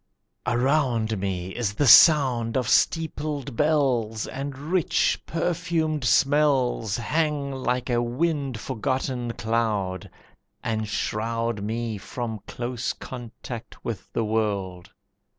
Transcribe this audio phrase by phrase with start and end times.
[0.47, 8.01] Around me is the sound of steepled bells, And rich perfumed smells Hang like a
[8.01, 10.09] wind forgotten cloud,
[10.63, 14.89] And shroud Me from close contact with the world.